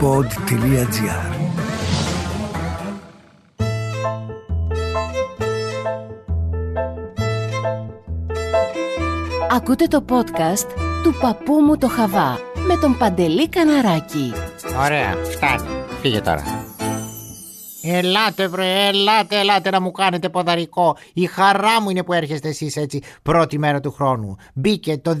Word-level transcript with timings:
pod.gr 0.00 1.30
Ακούτε 9.50 9.86
το 9.86 10.04
podcast 10.08 10.66
του 11.02 11.14
παππού 11.20 11.52
μου 11.52 11.76
το 11.76 11.88
Χαβά 11.88 12.38
με 12.66 12.76
τον 12.80 12.96
Παντελή 12.98 13.48
Καναράκη. 13.48 14.32
Ωραία, 14.84 15.14
φτάνει. 15.24 15.84
Φύγε 16.00 16.20
τώρα. 16.20 16.59
Ελάτε 17.82 18.48
βρε, 18.48 18.86
ελάτε, 18.86 19.38
ελάτε 19.38 19.70
να 19.70 19.80
μου 19.80 19.90
κάνετε 19.90 20.28
ποδαρικό. 20.28 20.96
Η 21.12 21.26
χαρά 21.26 21.80
μου 21.82 21.90
είναι 21.90 22.02
που 22.02 22.12
έρχεστε 22.12 22.48
εσείς 22.48 22.76
έτσι 22.76 23.02
πρώτη 23.22 23.58
μέρα 23.58 23.80
του 23.80 23.92
χρόνου. 23.92 24.36
Μπήκε 24.54 24.98
το 24.98 25.20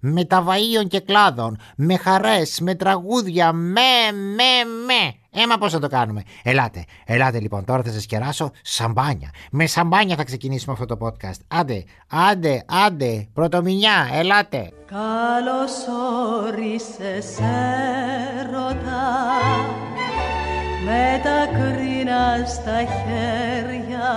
με 0.00 0.24
τα 0.24 0.44
βαΐων 0.46 0.86
και 0.88 1.00
κλάδων, 1.00 1.58
με 1.76 1.96
χαρές, 1.96 2.60
με 2.60 2.74
τραγούδια, 2.74 3.52
με, 3.52 3.80
με, 4.12 4.70
με. 4.86 5.14
Έμα 5.34 5.58
πώς 5.58 5.72
θα 5.72 5.78
το 5.78 5.88
κάνουμε; 5.88 6.22
Ελάτε, 6.42 6.84
ελάτε 7.04 7.40
λοιπόν, 7.40 7.64
τώρα 7.64 7.82
θα 7.82 7.90
σας 7.90 8.06
κεράσω 8.06 8.50
σαμπάνια. 8.62 9.30
Με 9.50 9.66
σαμπάνια 9.66 10.16
θα 10.16 10.24
ξεκινήσουμε 10.24 10.72
αυτό 10.72 10.96
το 10.96 11.06
podcast. 11.06 11.38
Άντε, 11.48 11.84
άντε, 12.08 12.64
άντε, 12.86 13.28
πρωτομηνιά, 13.32 14.08
ελάτε. 14.12 14.72
Καλώς 14.86 15.72
όρισες 16.42 17.38
έρωτα 18.40 19.12
με 20.84 21.20
τα 21.22 21.46
κρίνα 21.58 22.44
στα 22.46 22.78
χέρια. 22.78 24.12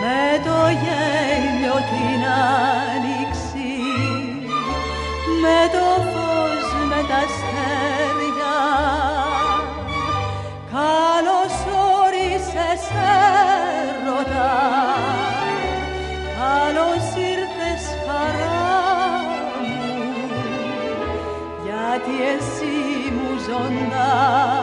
Με 0.00 0.44
το 0.44 0.58
γέλιο 0.82 1.74
την 1.74 2.22
άνοιξη 2.24 3.36
με 5.42 5.60
το 5.72 5.86
φως 6.10 6.66
με 6.88 7.00
τα 7.08 7.16
αστέρια. 7.16 8.56
Καλώς 10.72 11.54
όρισες 12.00 12.82
έρωτα. 13.80 14.54
Καλώς 16.38 17.06
ήρθες 17.32 17.84
χαρά 18.06 18.70
μου. 19.60 19.96
Γιατί 21.64 22.14
εσύ 22.34 22.95
μου 23.48 23.52
ζωντάνεψες 23.52 24.55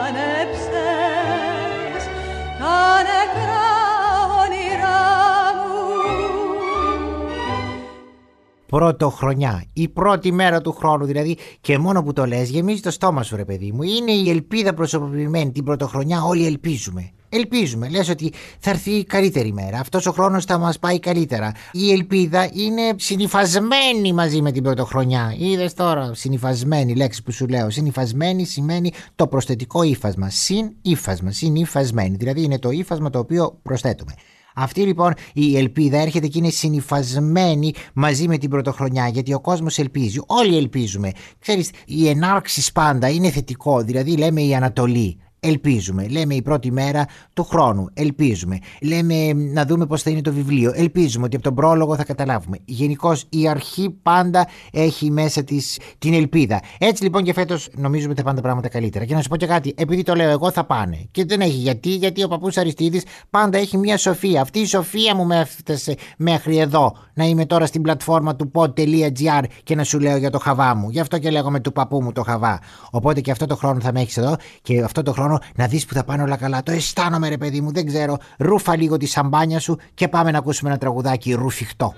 Πρωτοχρονιά, 8.74 9.64
η 9.72 9.88
πρώτη 9.88 10.32
μέρα 10.32 10.60
του 10.60 10.72
χρόνου 10.72 11.04
δηλαδή 11.04 11.36
και 11.60 11.78
μόνο 11.78 12.02
που 12.02 12.12
το 12.12 12.26
λες 12.26 12.48
γεμίζει 12.50 12.80
το 12.80 12.90
στόμα 12.90 13.22
σου 13.22 13.36
ρε 13.36 13.44
παιδί 13.44 13.72
μου. 13.72 13.82
Είναι 13.82 14.12
η 14.12 14.30
ελπίδα 14.30 14.74
προσωποποιημένη 14.74 15.52
την 15.52 15.64
πρωτοχρονιά 15.64 16.22
όλοι 16.22 16.46
ελπίζουμε. 16.46 17.10
Ελπίζουμε, 17.28 17.88
λες 17.88 18.08
ότι 18.08 18.32
θα 18.58 18.70
έρθει 18.70 18.90
η 18.90 19.04
καλύτερη 19.04 19.52
μέρα, 19.52 19.78
αυτός 19.78 20.06
ο 20.06 20.12
χρόνος 20.12 20.44
θα 20.44 20.58
μας 20.58 20.78
πάει 20.78 20.98
καλύτερα. 20.98 21.52
Η 21.72 21.92
ελπίδα 21.92 22.48
είναι 22.52 22.94
συνυφασμένη 22.96 24.12
μαζί 24.12 24.42
με 24.42 24.52
την 24.52 24.62
πρωτοχρονιά. 24.62 25.34
Είδες 25.38 25.74
τώρα, 25.74 26.14
συνυφασμένη 26.14 26.94
λέξη 26.94 27.22
που 27.22 27.32
σου 27.32 27.46
λέω. 27.46 27.70
Συνυφασμένη 27.70 28.44
σημαίνει 28.44 28.92
το 29.14 29.26
προσθετικό 29.26 29.82
ύφασμα. 29.82 30.30
Συν 30.30 30.72
ύφασμα, 30.82 31.30
συνυφασμένη. 31.30 32.16
Δηλαδή 32.16 32.42
είναι 32.42 32.58
το 32.58 32.70
ύφασμα 32.70 33.10
το 33.10 33.18
οποίο 33.18 33.58
προσθέτουμε. 33.62 34.14
Αυτή 34.54 34.80
λοιπόν 34.80 35.12
η 35.32 35.56
ελπίδα 35.56 35.98
έρχεται 35.98 36.26
και 36.26 36.38
είναι 36.38 36.50
συνυφασμένη 36.50 37.72
μαζί 37.94 38.28
με 38.28 38.38
την 38.38 38.50
πρωτοχρονιά 38.50 39.08
γιατί 39.08 39.34
ο 39.34 39.40
κόσμος 39.40 39.78
ελπίζει. 39.78 40.18
Όλοι 40.26 40.56
ελπίζουμε. 40.56 41.12
Ξέρεις, 41.38 41.70
οι 41.86 42.08
ενάρξεις 42.08 42.72
πάντα 42.72 43.08
είναι 43.08 43.30
θετικό, 43.30 43.82
δηλαδή 43.82 44.16
λέμε 44.16 44.42
η 44.42 44.54
Ανατολή. 44.54 45.18
Ελπίζουμε. 45.46 46.06
Λέμε 46.08 46.34
η 46.34 46.42
πρώτη 46.42 46.72
μέρα 46.72 47.06
του 47.32 47.44
χρόνου. 47.44 47.88
Ελπίζουμε. 47.94 48.58
Λέμε 48.82 49.32
να 49.32 49.66
δούμε 49.66 49.86
πώς 49.86 50.02
θα 50.02 50.10
είναι 50.10 50.20
το 50.20 50.32
βιβλίο. 50.32 50.72
Ελπίζουμε 50.74 51.24
ότι 51.24 51.36
από 51.36 51.44
τον 51.44 51.54
πρόλογο 51.54 51.96
θα 51.96 52.04
καταλάβουμε. 52.04 52.58
Γενικώς 52.64 53.24
η 53.28 53.48
αρχή 53.48 53.90
πάντα 54.02 54.48
έχει 54.72 55.10
μέσα 55.10 55.44
της 55.44 55.78
την 55.98 56.14
ελπίδα. 56.14 56.60
Έτσι 56.78 57.02
λοιπόν 57.02 57.22
και 57.22 57.32
φέτος 57.32 57.68
νομίζουμε 57.74 58.10
ότι 58.10 58.18
θα 58.18 58.24
πάνε 58.24 58.36
τα 58.36 58.42
πράγματα 58.42 58.68
καλύτερα. 58.68 59.04
Και 59.04 59.14
να 59.14 59.22
σου 59.22 59.28
πω 59.28 59.36
και 59.36 59.46
κάτι, 59.46 59.74
επειδή 59.76 60.02
το 60.02 60.14
λέω 60.14 60.30
εγώ 60.30 60.50
θα 60.50 60.64
πάνε. 60.64 61.06
Και 61.10 61.24
δεν 61.24 61.40
έχει 61.40 61.56
γιατί, 61.56 61.88
γιατί 61.88 62.24
ο 62.24 62.28
παππούς 62.28 62.56
Αριστίδης 62.56 63.04
πάντα 63.30 63.58
έχει 63.58 63.76
μια 63.76 63.96
σοφία. 63.96 64.40
Αυτή 64.40 64.58
η 64.58 64.66
σοφία 64.66 65.14
μου 65.14 65.24
με 65.24 65.40
έφτασε 65.40 65.96
μέχρι 66.16 66.58
εδώ. 66.58 66.96
Να 67.14 67.24
είμαι 67.24 67.46
τώρα 67.46 67.66
στην 67.66 67.82
πλατφόρμα 67.82 68.36
του 68.36 68.50
pod.gr 68.54 69.44
και 69.62 69.74
να 69.74 69.84
σου 69.84 70.00
λέω 70.00 70.16
για 70.16 70.30
το 70.30 70.38
χαβά 70.38 70.74
μου. 70.74 70.90
Γι' 70.90 71.00
αυτό 71.00 71.18
και 71.18 71.30
λέγομαι 71.30 71.60
του 71.60 71.72
παππού 71.72 72.02
μου 72.02 72.12
το 72.12 72.22
χαβά. 72.22 72.60
Οπότε 72.90 73.20
και 73.20 73.30
αυτό 73.30 73.46
το 73.46 73.56
χρόνο 73.56 73.80
θα 73.80 73.92
με 73.92 74.00
έχεις 74.00 74.16
εδώ 74.16 74.36
και 74.62 74.80
αυτό 74.80 75.02
το 75.02 75.12
χρόνο 75.12 75.33
να 75.54 75.66
δεις 75.66 75.86
που 75.86 75.94
θα 75.94 76.04
πάνε 76.04 76.22
όλα 76.22 76.36
καλά. 76.36 76.62
Το 76.62 76.72
αισθάνομαι, 76.72 77.28
ρε 77.28 77.36
παιδί 77.36 77.60
μου, 77.60 77.72
δεν 77.72 77.86
ξέρω. 77.86 78.16
Ρούφα 78.38 78.76
λίγο 78.76 78.96
τη 78.96 79.06
σαμπάνια 79.06 79.60
σου 79.60 79.78
και 79.94 80.08
πάμε 80.08 80.30
να 80.30 80.38
ακούσουμε 80.38 80.70
ένα 80.70 80.78
τραγουδάκι 80.78 81.32
ρουφιχτό. 81.32 81.94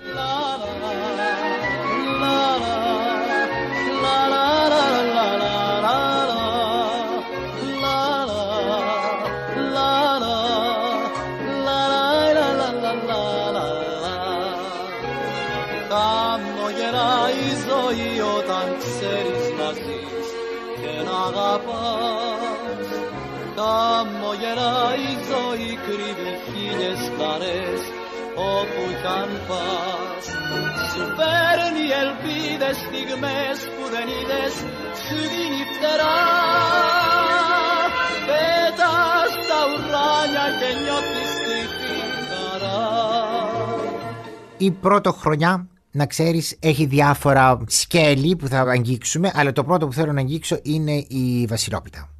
Χαμογελάει 23.67 25.05
η 25.13 25.17
ζωή 25.29 25.71
κρύβει 25.85 26.31
χίλιες 26.45 27.01
χαρές 27.17 27.81
όπου 28.53 28.83
κι 29.01 29.09
αν 29.21 29.31
πας. 29.47 30.23
Σου 30.89 31.03
παίρνει 31.17 31.85
ελπίδες 32.03 32.75
στιγμές 32.85 33.57
που 33.73 33.83
δεν 33.93 34.07
είδες 34.15 34.53
σου 35.03 35.19
δίνει 35.31 35.61
φτερά. 35.71 36.19
Πέτας 38.27 39.29
στα 39.39 39.59
ουράνια 39.71 40.45
και 40.59 40.69
νιώθεις 40.81 41.31
κρυφή 41.43 41.99
χαρά. 42.29 42.83
Η 44.57 44.71
πρώτο 44.71 45.11
χρονιά 45.11 45.67
να 45.91 46.05
ξέρεις 46.05 46.57
έχει 46.59 46.85
διάφορα 46.85 47.57
σκέλη 47.67 48.35
που 48.35 48.47
θα 48.47 48.59
αγγίξουμε 48.59 49.31
αλλά 49.35 49.51
το 49.51 49.63
πρώτο 49.63 49.85
που 49.87 49.93
θέλω 49.93 50.11
να 50.11 50.19
αγγίξω 50.19 50.59
είναι 50.63 50.95
η 51.07 51.45
βασιλόπιτα. 51.49 52.16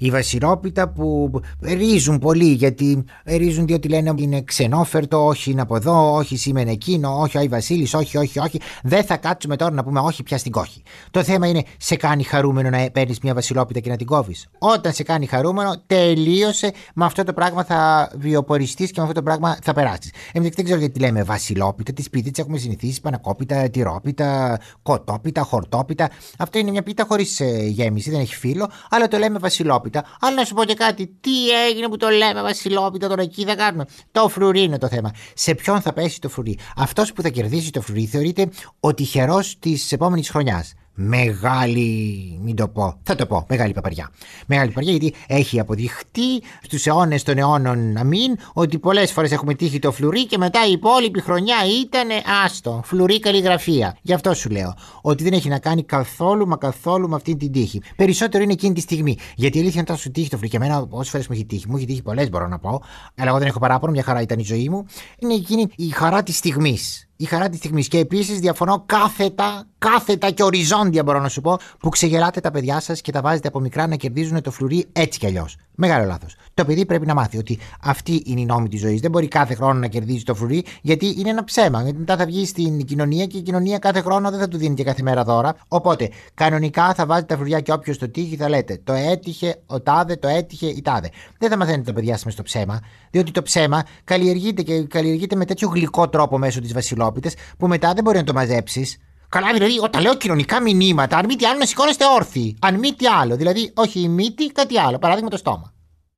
Η 0.00 0.10
βασιλόπιτα 0.10 0.88
που 0.88 1.30
ρίζουν 1.60 2.18
πολύ 2.18 2.52
γιατί 2.52 3.04
ρίζουν 3.24 3.66
διότι 3.66 3.88
λένε 3.88 4.14
είναι 4.16 4.42
ξενόφερτο, 4.42 5.26
όχι 5.26 5.50
είναι 5.50 5.60
από 5.60 5.76
εδώ, 5.76 6.14
όχι 6.14 6.36
σήμαινε 6.36 6.70
εκείνο, 6.70 7.20
όχι 7.20 7.38
ο 7.38 7.46
Βασίλης, 7.48 7.94
όχι, 7.94 8.18
όχι, 8.18 8.38
όχι. 8.38 8.60
Δεν 8.82 9.04
θα 9.04 9.16
κάτσουμε 9.16 9.56
τώρα 9.56 9.72
να 9.72 9.84
πούμε 9.84 10.00
όχι 10.00 10.22
πια 10.22 10.38
στην 10.38 10.52
κόχη. 10.52 10.82
Το 11.10 11.22
θέμα 11.22 11.46
είναι 11.46 11.62
σε 11.76 11.96
κάνει 11.96 12.22
χαρούμενο 12.22 12.70
να 12.70 12.90
παίρνεις 12.90 13.18
μια 13.20 13.34
βασιλόπιτα 13.34 13.80
και 13.80 13.90
να 13.90 13.96
την 13.96 14.06
κόβεις. 14.06 14.48
Όταν 14.58 14.92
σε 14.92 15.02
κάνει 15.02 15.26
χαρούμενο, 15.26 15.82
τελείωσε. 15.86 16.72
Με 16.94 17.04
αυτό 17.04 17.24
το 17.24 17.32
πράγμα 17.32 17.64
θα 17.64 18.10
βιοποριστείς 18.16 18.90
και 18.90 19.00
με 19.00 19.02
αυτό 19.02 19.14
το 19.14 19.22
πράγμα 19.22 19.58
θα 19.62 19.72
περάσεις. 19.72 20.10
Εμείς 20.32 20.50
δεν 20.54 20.64
ξέρω 20.64 20.80
γιατί 20.80 21.00
λέμε 21.00 21.22
βασιλόπιτα, 21.22 21.92
τι 21.92 22.02
σπίτι 22.02 22.30
της 22.30 22.38
έχουμε 22.42 22.58
συνηθίσει, 22.58 23.00
πανακόπιτα, 23.00 23.70
τυρόπιτα, 23.70 24.60
κοτόπιτα, 24.82 25.42
χορτόπιτα. 25.42 26.10
Αυτό 26.38 26.58
είναι 26.58 26.70
μια 26.70 26.82
πίτα 26.82 27.04
χωρίς 27.08 27.40
γέμιση, 27.68 28.10
δεν 28.10 28.20
έχει 28.20 28.36
φύλλο, 28.36 28.68
αλλά 28.90 29.08
το 29.08 29.18
λέμε 29.18 29.38
βασιλόπιτα. 29.38 29.87
Αλλά 30.20 30.34
να 30.34 30.44
σου 30.44 30.54
πω 30.54 30.64
και 30.64 30.74
κάτι, 30.74 31.16
τι 31.20 31.50
έγινε 31.68 31.88
που 31.88 31.96
το 31.96 32.08
λέμε 32.08 32.42
Βασιλόπιτα 32.42 33.08
τώρα 33.08 33.22
εκεί 33.22 33.44
θα 33.44 33.54
κάνουμε. 33.54 33.84
Το 34.12 34.28
φρουρί 34.28 34.62
είναι 34.62 34.78
το 34.78 34.88
θέμα. 34.88 35.10
Σε 35.34 35.54
ποιον 35.54 35.80
θα 35.80 35.92
πέσει 35.92 36.20
το 36.20 36.28
φρουρί; 36.28 36.58
Αυτός 36.76 37.12
που 37.12 37.22
θα 37.22 37.28
κερδίσει 37.28 37.70
το 37.70 37.80
φρουρί 37.80 38.06
θεωρείται 38.06 38.48
ο 38.80 38.94
τυχερός 38.94 39.58
της 39.58 39.92
επόμενης 39.92 40.30
χρονιάς. 40.30 40.74
Μεγάλη, 41.00 42.38
μην 42.42 42.56
το 42.56 42.68
πω, 42.68 42.98
θα 43.02 43.14
το 43.14 43.26
πω, 43.26 43.46
μεγάλη 43.48 43.72
παπαριά. 43.72 44.10
Μεγάλη 44.46 44.68
παπαριά 44.68 44.90
γιατί 44.90 45.14
έχει 45.26 45.60
αποδειχτεί 45.60 46.42
στους 46.62 46.86
αιώνες 46.86 47.22
των 47.22 47.38
αιώνων 47.38 47.96
αμήν 47.96 48.36
ότι 48.52 48.78
πολλές 48.78 49.12
φορές 49.12 49.32
έχουμε 49.32 49.54
τύχει 49.54 49.78
το 49.78 49.92
φλουρί 49.92 50.26
και 50.26 50.38
μετά 50.38 50.66
η 50.68 50.72
υπόλοιπη 50.72 51.20
χρονιά 51.20 51.56
ήταν 51.82 52.08
άστο, 52.44 52.80
φλουρί 52.84 53.20
καλλιγραφία. 53.20 53.96
Γι' 54.02 54.12
αυτό 54.12 54.34
σου 54.34 54.50
λέω 54.50 54.74
ότι 55.02 55.22
δεν 55.22 55.32
έχει 55.32 55.48
να 55.48 55.58
κάνει 55.58 55.84
καθόλου 55.84 56.46
μα 56.46 56.56
καθόλου 56.56 57.08
με 57.08 57.14
αυτή 57.14 57.36
την 57.36 57.52
τύχη. 57.52 57.82
Περισσότερο 57.96 58.42
είναι 58.42 58.52
εκείνη 58.52 58.74
τη 58.74 58.80
στιγμή. 58.80 59.16
Γιατί 59.36 59.56
η 59.56 59.60
αλήθεια 59.60 59.80
είναι 59.80 59.90
όταν 59.90 60.02
σου 60.02 60.10
τύχει 60.10 60.28
το 60.28 60.36
φλουρί 60.36 60.50
και 60.50 60.56
εμένα 60.56 60.86
όσες 60.90 61.10
φορές 61.10 61.28
μου 61.28 61.34
έχει 61.34 61.44
τύχει, 61.44 61.68
μου 61.68 61.76
έχει 61.76 61.86
τύχει 61.86 62.02
πολλές 62.02 62.30
μπορώ 62.30 62.46
να 62.46 62.58
πω, 62.58 62.82
αλλά 63.16 63.28
εγώ 63.28 63.38
δεν 63.38 63.46
έχω 63.46 63.58
παράπονο, 63.58 63.92
μια 63.92 64.02
χαρά 64.02 64.20
ήταν 64.20 64.38
η 64.38 64.44
ζωή 64.44 64.68
μου. 64.68 64.86
Είναι 65.18 65.34
εκείνη 65.34 65.66
η 65.76 65.88
χαρά 65.88 66.22
της 66.22 66.36
στιγμής 66.36 67.07
η 67.20 67.24
χαρά 67.24 67.48
της 67.48 67.58
στιγμή. 67.58 67.84
Και 67.84 67.98
επίσης 67.98 68.38
διαφωνώ 68.38 68.82
κάθετα, 68.86 69.66
κάθετα 69.78 70.30
και 70.30 70.42
οριζόντια 70.42 71.02
μπορώ 71.02 71.20
να 71.20 71.28
σου 71.28 71.40
πω, 71.40 71.58
που 71.78 71.88
ξεγελάτε 71.88 72.40
τα 72.40 72.50
παιδιά 72.50 72.80
σας 72.80 73.00
και 73.00 73.12
τα 73.12 73.20
βάζετε 73.20 73.48
από 73.48 73.60
μικρά 73.60 73.86
να 73.86 73.96
κερδίζουν 73.96 74.42
το 74.42 74.50
φλουρί 74.50 74.86
έτσι 74.92 75.18
κι 75.18 75.26
αλλιώς. 75.26 75.56
Μεγάλο 75.80 76.06
λάθος. 76.06 76.36
Το 76.54 76.64
παιδί 76.64 76.86
πρέπει 76.86 77.06
να 77.06 77.14
μάθει 77.14 77.38
ότι 77.38 77.58
αυτή 77.82 78.22
είναι 78.26 78.40
η 78.40 78.44
νόμη 78.44 78.68
της 78.68 78.80
ζωής. 78.80 79.00
Δεν 79.00 79.10
μπορεί 79.10 79.28
κάθε 79.28 79.54
χρόνο 79.54 79.78
να 79.78 79.86
κερδίζει 79.86 80.22
το 80.22 80.34
φλουρί, 80.34 80.64
γιατί 80.82 81.14
είναι 81.18 81.30
ένα 81.30 81.44
ψέμα. 81.44 81.82
Γιατί 81.82 81.98
μετά 81.98 82.16
θα 82.16 82.26
βγει 82.26 82.46
στην 82.46 82.84
κοινωνία 82.84 83.26
και 83.26 83.36
η 83.38 83.40
κοινωνία 83.42 83.78
κάθε 83.78 84.00
χρόνο 84.00 84.30
δεν 84.30 84.38
θα 84.38 84.48
του 84.48 84.56
δίνει 84.56 84.74
και 84.74 84.84
κάθε 84.84 85.02
μέρα 85.02 85.24
δώρα. 85.24 85.54
Οπότε, 85.68 86.10
κανονικά 86.34 86.94
θα 86.94 87.06
βάζετε 87.06 87.26
τα 87.26 87.36
φλουριά 87.36 87.60
και 87.60 87.72
όποιος 87.72 87.98
το 87.98 88.08
τύχει 88.08 88.36
θα 88.36 88.48
λέτε 88.48 88.80
Το 88.84 88.92
έτυχε 88.92 89.56
ο 89.66 89.80
τάδε, 89.80 90.16
το 90.16 90.28
έτυχε 90.28 90.66
η 90.66 90.82
τάδε. 90.82 91.10
Δεν 91.38 91.50
θα 91.50 91.56
μαθαίνετε 91.56 91.84
τα 91.84 91.92
παιδιά 91.92 92.16
σας 92.16 92.32
στο 92.32 92.42
ψέμα, 92.42 92.80
διότι 93.10 93.30
το 93.30 93.42
ψέμα 93.42 93.82
καλλιεργείται 94.04 94.62
και 94.62 94.82
καλλιεργείται 94.82 95.36
με 95.36 95.44
τέτοιο 95.44 95.68
γλυκό 95.68 96.08
τρόπο 96.08 96.38
μέσω 96.38 96.60
της 96.60 96.72
Βασιλόπιτε 96.72 97.30
που 97.58 97.68
μετά 97.68 97.92
δεν 97.92 98.04
μπορεί 98.04 98.16
να 98.16 98.24
το 98.24 98.32
μαζέψεις. 98.32 98.98
Καλά, 99.28 99.52
δηλαδή, 99.52 99.78
όταν 99.78 100.02
λέω 100.02 100.14
κοινωνικά 100.14 100.60
μηνύματα, 100.60 101.16
αν 101.16 101.24
μη 101.24 101.36
τι 101.36 101.46
άλλο 101.46 101.58
να 101.58 101.64
σηκώνεστε 101.66 102.04
όρθιοι. 102.14 102.58
Αν 102.60 102.78
μη 102.78 102.92
τι 102.92 103.06
άλλο. 103.06 103.36
Δηλαδή, 103.36 103.72
όχι 103.76 104.00
η 104.00 104.08
μύτη, 104.08 104.46
κάτι 104.46 104.78
άλλο. 104.78 104.98
Παράδειγμα 104.98 105.30
το 105.30 105.36
στόμα. 105.36 105.72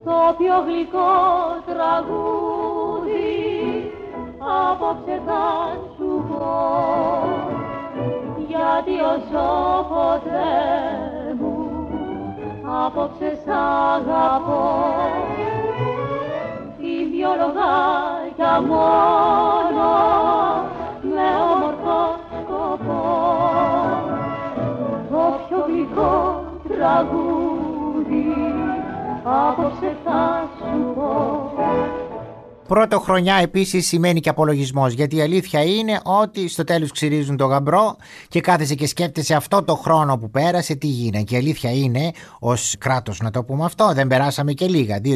Το 0.05 0.35
πιο 0.39 0.55
γλυκό 0.67 1.11
τραγούδι 1.67 3.21
απόψε 4.71 5.23
θα 5.27 5.45
σου 5.97 6.25
πω 6.29 7.61
γιατί 8.49 8.95
όσο 9.15 9.47
ποτέ 9.89 10.51
μου 11.39 11.57
απόψε 12.85 13.39
σ' 13.45 13.49
αγαπώ 13.95 14.90
Πρώτο 32.71 33.01
χρονιά 33.01 33.35
επίσης 33.35 33.87
σημαίνει 33.87 34.21
και 34.21 34.29
απολογισμός. 34.29 34.93
Γιατί 34.93 35.17
η 35.17 35.21
αλήθεια 35.21 35.63
είναι 35.63 36.01
ότι 36.03 36.49
στο 36.49 36.65
τέλος 36.65 36.93
ξυρίζουν 36.93 37.37
το 37.37 37.47
γαμπρό 37.47 37.97
και 38.29 38.41
κάθεσαι 38.41 38.75
και 38.75 38.87
σκέφτεσαι 38.87 39.35
αυτό 39.35 39.63
το 39.63 39.75
χρόνο 39.75 40.19
που 40.19 40.31
πέρασε 40.31 40.75
τι 40.75 40.87
γίνεται. 40.87 41.25
Και 41.25 41.35
η 41.35 41.39
αλήθεια 41.39 41.71
είναι, 41.71 42.11
ως 42.39 42.75
κράτος 42.79 43.21
να 43.21 43.31
το 43.31 43.45
πούμε 43.45 43.65
αυτό, 43.65 43.93
δεν 43.95 44.07
περάσαμε 44.07 44.53
και 44.53 44.67
λίγα. 44.67 45.01
2023 45.01 45.09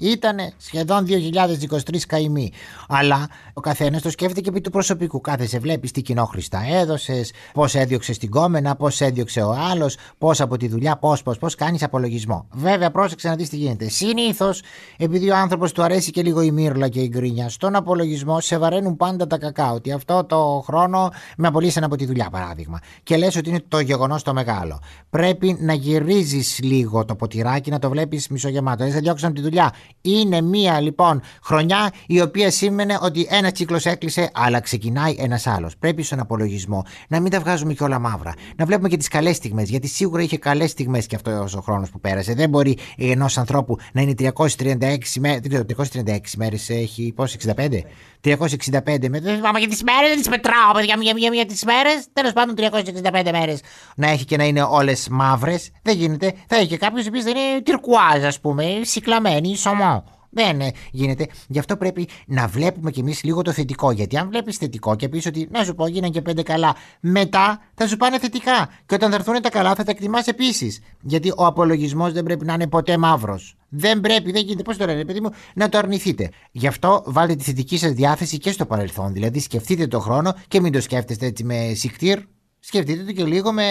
ήταν 0.00 0.36
σχεδόν 0.56 1.06
2023 1.06 2.06
καημή. 2.06 2.52
Αλλά 2.88 3.28
ο 3.52 3.60
καθένας 3.60 4.02
το 4.02 4.10
σκέφτεται 4.10 4.40
και 4.40 4.48
επί 4.48 4.60
του 4.60 4.70
προσωπικού. 4.70 5.20
Κάθεσαι, 5.20 5.58
βλέπεις 5.58 5.90
τι 5.90 6.02
κοινόχρηστα 6.02 6.62
έδωσες, 6.70 7.32
πώς 7.52 7.74
έδιωξες 7.74 8.18
την 8.18 8.30
κόμενα, 8.30 8.76
πώς 8.76 9.00
έδιωξε 9.00 9.40
ο 9.40 9.56
άλλος, 9.70 9.96
πώς 10.18 10.40
από 10.40 10.56
τη 10.56 10.68
δουλειά, 10.68 10.96
πώς, 10.96 11.22
πώς, 11.22 11.38
πώς 11.38 11.54
κάνεις 11.54 11.82
απολογισμό. 11.82 12.46
Βέβαια, 12.52 12.90
πρόσεξε 12.90 13.28
να 13.28 13.36
δεις 13.36 13.48
τι 13.48 13.56
γίνεται. 13.56 13.88
Συνήθως, 13.88 14.62
επειδή 14.98 15.30
ο 15.30 15.36
άνθρωπος 15.36 15.72
του 15.72 15.82
αρέσει 15.82 16.10
και 16.18 16.24
λίγο 16.24 16.40
η 16.40 16.50
μύρλα 16.50 16.88
και 16.88 17.00
η 17.00 17.08
γκρίνια. 17.12 17.48
Στον 17.48 17.76
απολογισμό 17.76 18.40
σε 18.40 18.58
βαραίνουν 18.58 18.96
πάντα 18.96 19.26
τα 19.26 19.38
κακά. 19.38 19.72
Ότι 19.72 19.92
αυτό 19.92 20.24
το 20.24 20.62
χρόνο 20.66 21.10
με 21.36 21.46
απολύσαν 21.46 21.84
από 21.84 21.96
τη 21.96 22.06
δουλειά, 22.06 22.28
παράδειγμα. 22.30 22.80
Και 23.02 23.16
λες 23.16 23.36
ότι 23.36 23.48
είναι 23.48 23.62
το 23.68 23.80
γεγονός 23.80 24.22
το 24.22 24.32
μεγάλο. 24.32 24.80
Πρέπει 25.10 25.56
να 25.60 25.72
γυρίζεις 25.72 26.58
λίγο 26.62 27.04
το 27.04 27.14
ποτηράκι, 27.14 27.70
να 27.70 27.78
το 27.78 27.88
βλέπεις 27.88 28.28
μισογεμάτο. 28.28 28.84
Δεν 28.84 28.92
σε 28.92 28.98
διώξαν 28.98 29.30
από 29.30 29.38
τη 29.38 29.44
δουλειά. 29.44 29.72
Είναι 30.00 30.40
μία 30.40 30.80
λοιπόν 30.80 31.20
χρονιά 31.42 31.92
η 32.06 32.20
οποία 32.20 32.50
σήμαινε 32.50 32.98
ότι 33.02 33.26
ένας 33.30 33.52
κύκλος 33.52 33.86
έκλεισε, 33.86 34.30
αλλά 34.34 34.60
ξεκινάει 34.60 35.14
ένας 35.18 35.46
άλλος. 35.46 35.76
Πρέπει 35.76 36.02
στον 36.02 36.20
απολογισμό 36.20 36.84
να 37.08 37.20
μην 37.20 37.30
τα 37.30 37.40
βγάζουμε 37.40 37.72
και 37.72 37.84
όλα 37.84 37.98
μαύρα. 37.98 38.32
Να 38.56 38.64
βλέπουμε 38.64 38.88
και 38.88 38.96
τις 38.96 39.08
καλές 39.08 39.36
στιγμές. 39.36 39.68
Γιατί 39.68 39.88
σίγουρα 39.88 40.22
είχε 40.22 40.38
καλές 40.38 40.70
στιγμές 40.70 41.06
και 41.06 41.16
αυτός 41.16 41.54
ο 41.54 41.60
χρόνος 41.60 41.90
που 41.90 42.00
πέρασε. 42.00 42.34
Δεν 42.34 42.48
μπορεί 42.48 42.78
ενός 42.96 43.38
ανθρώπου 43.38 43.76
να 43.92 44.00
είναι 44.00 44.14
336 44.18 44.98
μέρε. 45.20 45.40
336 45.40 46.07
μέρες 46.36 46.70
έχει, 46.70 47.12
πώς, 47.16 47.32
65. 47.32 47.84
365 48.20 49.08
με. 49.08 49.20
Δεν 49.20 49.36
θυμάμαι 49.36 49.58
για 49.58 49.68
τις 49.68 49.82
μέρες, 49.82 50.08
δεν 50.08 50.18
τις 50.18 50.28
μετράω, 50.28 50.72
παιδιά 50.72 50.96
μου, 50.96 51.02
για 51.02 51.14
μία 51.14 51.30
μία 51.30 51.46
τις 51.46 51.64
μέρες. 51.64 52.06
Τέλος 52.12 52.32
πάντων, 52.32 52.54
365 52.54 53.30
μέρες 53.32 53.60
να 53.96 54.10
έχει 54.10 54.24
και 54.24 54.36
να 54.36 54.44
είναι 54.44 54.62
όλες 54.62 55.08
μαύρες. 55.08 55.70
Δεν 55.82 55.96
γίνεται. 55.96 56.34
Θα 56.46 56.56
έχει 56.56 56.66
και 56.66 56.76
κάποιος 56.76 57.04
ο 57.04 57.08
οποίος 57.08 57.24
δεν 57.24 57.36
είναι 57.36 57.60
τυρκουάζ, 57.60 58.24
ας 58.24 58.40
πούμε, 58.40 58.80
συκλαμένη, 58.82 59.56
σωμό. 59.56 60.04
Δεν 60.38 60.60
ε, 60.60 60.70
γίνεται. 60.90 61.26
Γι' 61.48 61.58
αυτό 61.58 61.76
πρέπει 61.76 62.08
να 62.26 62.46
βλέπουμε 62.46 62.90
κι 62.90 63.00
εμείς 63.00 63.22
λίγο 63.22 63.42
το 63.42 63.52
θετικό. 63.52 63.90
Γιατί 63.90 64.16
αν 64.16 64.28
βλέπεις 64.28 64.56
θετικό 64.56 64.96
και 64.96 65.08
πεις 65.08 65.26
ότι 65.26 65.48
να 65.50 65.64
σου 65.64 65.74
πω 65.74 65.86
γίνανε 65.86 66.12
και 66.12 66.22
πέντε 66.22 66.42
καλά, 66.42 66.76
μετά 67.00 67.60
θα 67.74 67.86
σου 67.86 67.96
πάνε 67.96 68.18
θετικά. 68.18 68.68
Και 68.86 68.94
όταν 68.94 69.10
θα 69.10 69.16
έρθουν 69.16 69.42
τα 69.42 69.50
καλά 69.50 69.74
θα 69.74 69.84
τα 69.84 69.90
εκτιμάς 69.90 70.26
επίσης. 70.26 70.80
Γιατί 71.02 71.32
ο 71.36 71.46
απολογισμός 71.46 72.12
δεν 72.12 72.22
πρέπει 72.22 72.44
να 72.44 72.52
είναι 72.52 72.66
ποτέ 72.66 72.96
μαύρος. 72.96 73.56
Δεν 73.68 74.00
πρέπει, 74.00 74.32
δεν 74.32 74.42
γίνεται. 74.42 74.62
Πώς 74.62 74.76
το 74.76 74.86
λένε, 74.86 75.04
παιδί 75.04 75.20
μου, 75.20 75.30
να 75.54 75.68
το 75.68 75.78
αρνηθείτε. 75.78 76.30
Γι' 76.50 76.66
αυτό 76.66 77.02
βάλτε 77.06 77.34
τη 77.34 77.44
θετική 77.44 77.78
σας 77.78 77.92
διάθεση 77.92 78.38
και 78.38 78.50
στο 78.50 78.66
παρελθόν. 78.66 79.12
Δηλαδή 79.12 79.40
σκεφτείτε 79.40 79.86
το 79.86 80.00
χρόνο 80.00 80.34
και 80.48 80.60
μην 80.60 80.72
το 80.72 80.80
σκέφτεστε 80.80 81.26
έτσι 81.26 81.44
με 81.44 81.72
σιχτήρ. 81.74 82.18
Σκεφτείτε 82.58 83.04
το 83.04 83.12
και 83.12 83.24
λίγο 83.24 83.52
με 83.52 83.64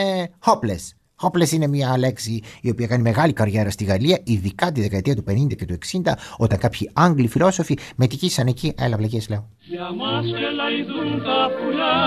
hopeless. 0.45 0.97
Hopeless 1.21 1.51
είναι 1.51 1.67
μια 1.67 1.97
λέξη 1.97 2.41
η 2.61 2.69
οποία 2.69 2.87
κάνει 2.87 3.01
μεγάλη 3.01 3.33
καριέρα 3.33 3.69
στη 3.69 3.83
Γαλλία, 3.83 4.19
ειδικά 4.23 4.71
τη 4.71 4.81
δεκαετία 4.81 5.15
του 5.15 5.23
50 5.29 5.55
και 5.55 5.65
του 5.65 5.77
60, 6.05 6.11
όταν 6.37 6.57
κάποιοι 6.57 6.89
Άγγλοι 6.93 7.27
φιλόσοφοι 7.27 7.77
μετικήσαν 7.95 8.47
εκεί. 8.47 8.73
Έλα, 8.77 8.97
βλακίες 8.97 9.29
λέω. 9.29 9.49
Για 9.59 9.91
μας 9.93 10.25
και 10.25 10.49
λαϊδούν 10.55 11.23
τα 11.23 11.49
πουλιά 11.57 11.97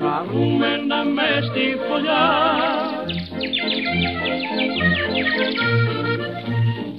Χαρούμενα 0.00 1.04
μες 1.04 1.44
στη 1.50 1.66
φωλιά 1.88 2.26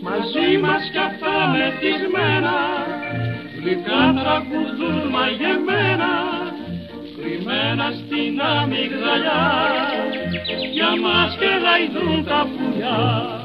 Μαζί 0.01 0.57
μας 0.61 0.81
κι 0.91 0.97
αυτά 0.97 1.35
μετρημένα 1.53 2.57
Γλυκά 3.59 4.21
τραγουδούν 4.21 5.09
μαγεμένα 5.09 6.32
κρυμμένα 7.43 7.91
στην 7.91 8.41
αμυγδαλιά 8.41 9.45
για 10.73 10.91
μας 11.01 11.37
και 11.39 11.51
λαϊδούν 11.61 12.25
τα 12.25 12.47
πουλιά. 12.51 13.42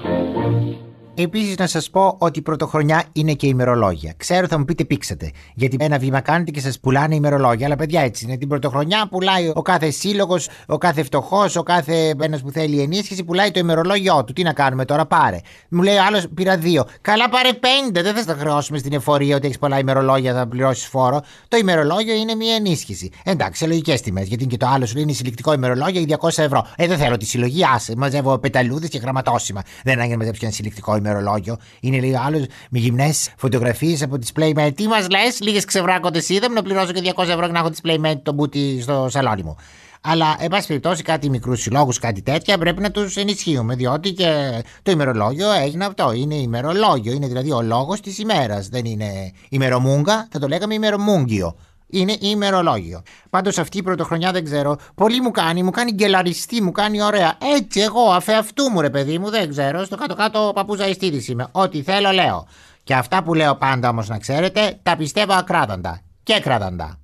Επίσης, 1.20 1.56
να 1.56 1.66
σας 1.66 1.90
πω 1.90 2.16
ότι 2.18 2.38
η 2.38 2.42
πρωτοχρονιά 2.42 3.04
είναι 3.12 3.32
και 3.32 3.46
ημερολόγια. 3.46 4.14
Ξέρω, 4.16 4.46
θα 4.46 4.58
μου 4.58 4.64
πείτε 4.64 4.84
πήξατε. 4.84 5.30
Γιατί 5.54 5.76
ένα 5.80 5.98
βήμα 5.98 6.20
κάνετε 6.20 6.50
και 6.50 6.60
σας 6.60 6.80
πουλάνε 6.80 7.14
ημερολόγια. 7.14 7.66
Αλλά 7.66 7.76
παιδιά, 7.76 8.00
έτσι 8.00 8.24
είναι. 8.24 8.36
Την 8.36 8.48
πρωτοχρονιά 8.48 9.08
πουλάει 9.10 9.50
ο 9.54 9.62
κάθε 9.62 9.90
σύλλογος, 9.90 10.48
ο 10.66 10.78
κάθε 10.78 11.02
φτωχός, 11.02 11.56
ο 11.56 11.62
κάθε 11.62 12.14
ένας 12.20 12.42
που 12.42 12.50
θέλει 12.50 12.80
ενίσχυση, 12.80 13.24
πουλάει 13.24 13.50
το 13.50 13.58
ημερολόγιο 13.58 14.24
του. 14.24 14.32
Τι 14.32 14.42
να 14.42 14.52
κάνουμε 14.52 14.84
τώρα, 14.84 15.06
πάρε. 15.06 15.40
Μου 15.68 15.82
λέει 15.82 15.96
ο 15.96 16.02
άλλος, 16.06 16.28
πήρα 16.34 16.56
δύο. 16.56 16.84
Καλά, 17.00 17.28
πάρε 17.28 17.50
πέντε. 17.52 18.02
Δεν 18.02 18.14
θα 18.14 18.22
στα 18.22 18.34
χρεώσουμε 18.34 18.78
στην 18.78 18.92
εφορία 18.92 19.36
ότι 19.36 19.46
έχεις 19.46 19.58
πολλά 19.58 19.78
ημερολόγια, 19.78 20.34
θα 20.34 20.46
πληρώσεις 20.46 20.86
φόρο. 20.86 21.22
Το 21.48 21.56
ημερολόγιο 21.56 22.14
είναι 22.14 22.34
μια 22.34 22.54
ενίσχυση. 22.54 23.10
Εντάξει, 23.24 23.62
σε 23.62 23.66
λογικές 23.66 24.00
τιμές. 24.00 24.26
Γιατί 24.28 24.46
και 24.46 24.56
το 24.56 24.66
άλλο 24.66 24.86
σου 24.86 24.94
λέει 24.94 25.02
είναι 25.02 25.12
συλλεκτικό 25.12 25.52
ημερολόγιο 25.52 26.00
για 26.00 26.18
200 26.20 26.28
ευρώ. 26.42 26.66
Ε, 26.76 26.86
δεν 26.86 26.98
θέλω 26.98 27.16
τη 27.16 27.26
συλλογή, 27.26 27.64
άσε. 27.74 27.92
Μαζεύω 27.96 28.38
πεταλούδες 28.38 28.88
και 28.88 28.98
γραμματόσημα. 28.98 29.62
Δεν 29.84 29.98
έγινε 29.98 30.16
μαζέψει 30.16 30.40
ένα 30.42 30.52
συλλεκτικό 30.52 30.90
ημερολόγιο 30.90 31.06
ημερολόγιο. 31.08 31.56
Είναι 31.80 31.98
λίγο 31.98 32.18
άλλο 32.26 32.46
με 32.70 32.78
γυμνές 32.78 33.32
φωτογραφίες 33.36 34.02
από 34.02 34.18
τις 34.18 34.32
Playmate. 34.38 34.72
Τι 34.74 34.86
μας 34.86 35.08
λες, 35.08 35.40
λίγες 35.40 35.64
ξεβράκοντε 35.64 36.20
είδαμε 36.28 36.54
να 36.54 36.62
πληρώσω 36.62 36.92
και 36.92 37.12
200 37.16 37.28
ευρώ 37.28 37.46
και 37.46 37.52
να 37.52 37.58
έχω 37.58 37.70
τις 37.70 37.80
Playmate 37.84 38.20
το 38.22 38.32
μπούτι 38.32 38.80
στο 38.80 39.06
σαλόνι 39.10 39.42
μου. 39.42 39.56
Αλλά, 40.00 40.36
εν 40.38 40.48
πάση 40.48 40.66
περιπτώσει, 40.66 41.02
κάτι 41.02 41.30
μικρούς 41.30 41.60
συλλόγους, 41.60 41.98
κάτι 41.98 42.22
τέτοια 42.22 42.58
πρέπει 42.58 42.80
να 42.80 42.90
τους 42.90 43.16
ενισχύουμε. 43.16 43.74
Διότι 43.74 44.12
και 44.12 44.62
το 44.82 44.90
ημερολόγιο 44.90 45.52
έγινε 45.52 45.84
αυτό. 45.84 46.12
Είναι 46.12 46.34
ημερολόγιο. 46.34 47.12
Είναι 47.12 47.26
δηλαδή 47.26 47.52
ο 47.52 47.62
λόγος 47.62 48.00
της 48.00 48.18
ημέρας. 48.18 48.68
Δεν 48.68 48.84
είναι 48.84 49.32
ημερομούγκα, 49.48 50.28
θα 50.30 50.38
το 50.38 50.48
λέγαμε 50.48 50.74
ημερομούγκιο 50.74 51.56
είναι 51.90 52.16
ημερολόγιο. 52.20 53.02
Πάντως 53.30 53.58
αυτή 53.58 53.78
η 53.78 53.82
πρωτοχρονιά 53.82 54.32
δεν 54.32 54.44
ξέρω. 54.44 54.76
Πολύ 54.94 55.20
μου 55.20 55.30
κάνει, 55.30 55.62
μου 55.62 55.70
κάνει 55.70 55.92
γκελαριστή, 55.92 56.62
μου 56.62 56.72
κάνει 56.72 57.02
ωραία. 57.02 57.36
Έτσι, 57.56 57.80
εγώ, 57.80 58.10
αφέ 58.10 58.34
αυτού 58.34 58.70
μου 58.70 58.80
ρε 58.80 58.90
παιδί 58.90 59.18
μου, 59.18 59.30
δεν 59.30 59.48
ξέρω. 59.48 59.84
Στο 59.84 59.96
κάτω-κάτω 59.96 60.52
παππούζα 60.54 60.84
αιστήδη 60.84 61.32
είμαι. 61.32 61.46
Ό,τι 61.52 61.82
θέλω, 61.82 62.10
λέω. 62.10 62.46
Και 62.84 62.94
αυτά 62.94 63.22
που 63.22 63.34
λέω 63.34 63.56
πάντα 63.56 63.88
όμως 63.88 64.08
να 64.08 64.18
ξέρετε, 64.18 64.78
τα 64.82 64.96
πιστεύω 64.96 65.32
ακράδαντα. 65.32 66.00
Και 66.22 66.40
κράδαντα. 66.40 66.98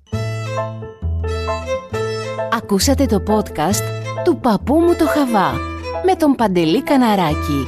Ακούσατε 2.51 3.05
το 3.05 3.23
podcast 3.27 3.83
του 4.23 4.37
παππού 4.37 4.79
μου 4.79 4.95
το 4.95 5.07
χαβά 5.07 5.51
με 6.05 6.15
τον 6.15 6.35
Παντελή 6.35 6.83
Καναράκη. 6.83 7.67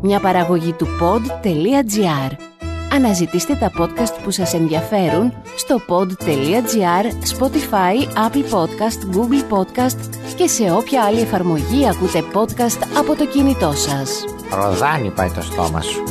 Μια 0.00 0.20
παραγωγή 0.20 0.72
του 0.72 0.86
pod.gr 1.00 2.49
Αναζητήστε 2.92 3.54
τα 3.54 3.72
podcast 3.78 4.22
που 4.22 4.30
σας 4.30 4.54
ενδιαφέρουν 4.54 5.32
στο 5.56 5.80
pod.gr, 5.88 7.04
Spotify, 7.38 8.28
Apple 8.28 8.54
Podcast, 8.54 9.16
Google 9.16 9.52
Podcast 9.58 9.98
και 10.36 10.46
σε 10.46 10.70
όποια 10.70 11.04
άλλη 11.04 11.20
εφαρμογή 11.20 11.88
ακούτε 11.88 12.24
podcast 12.34 12.86
από 12.98 13.16
το 13.16 13.26
κινητό 13.26 13.72
σας. 13.72 14.24
Ροδάνι 14.52 15.10
πάει 15.10 15.30
το 15.30 15.42
στόμα 15.42 15.80
σου. 15.80 16.02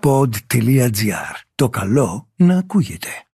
Pod.gr. 0.00 1.34
Το 1.54 1.68
καλό 1.68 2.28
να 2.36 2.58
ακούγεται. 2.58 3.27